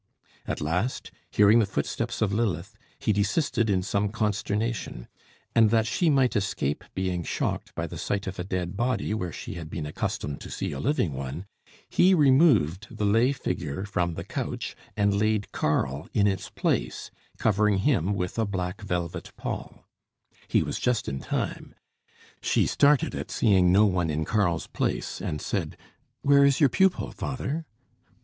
At 0.47 0.61
last, 0.61 1.11
hearing 1.29 1.59
the 1.59 1.67
footsteps 1.67 2.23
of 2.23 2.33
Lilith, 2.33 2.75
he 2.97 3.13
desisted 3.13 3.69
in 3.69 3.83
some 3.83 4.09
consternation; 4.09 5.07
and 5.53 5.69
that 5.69 5.85
she 5.85 6.09
might 6.09 6.35
escape 6.35 6.83
being 6.95 7.21
shocked 7.23 7.75
by 7.75 7.85
the 7.85 7.99
sight 7.99 8.25
of 8.25 8.39
a 8.39 8.43
dead 8.43 8.75
body 8.75 9.13
where 9.13 9.31
she 9.31 9.53
had 9.53 9.69
been 9.69 9.85
accustomed 9.85 10.41
to 10.41 10.49
see 10.49 10.71
a 10.71 10.79
living 10.79 11.13
one, 11.13 11.45
he 11.87 12.15
removed 12.15 12.87
the 12.89 13.05
lay 13.05 13.31
figure 13.31 13.85
from 13.85 14.15
the 14.15 14.23
couch, 14.23 14.75
and 14.97 15.13
laid 15.19 15.51
Karl 15.51 16.09
in 16.15 16.25
its 16.25 16.49
place, 16.49 17.11
covering 17.37 17.77
him 17.77 18.15
with 18.15 18.39
a 18.39 18.45
black 18.47 18.81
velvet 18.81 19.31
pall. 19.37 19.85
He 20.47 20.63
was 20.63 20.79
just 20.79 21.07
in 21.07 21.19
time. 21.19 21.75
She 22.41 22.65
started 22.65 23.13
at 23.13 23.29
seeing 23.29 23.71
no 23.71 23.85
one 23.85 24.09
in 24.09 24.25
Karl's 24.25 24.65
place 24.65 25.21
and 25.21 25.39
said 25.39 25.77
"Where 26.23 26.43
is 26.43 26.59
your 26.59 26.69
pupil, 26.69 27.11
father?" 27.11 27.67